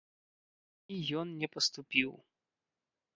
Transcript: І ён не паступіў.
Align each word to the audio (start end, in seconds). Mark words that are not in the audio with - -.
І 0.95 0.97
ён 1.19 1.27
не 1.43 1.47
паступіў. 1.57 2.11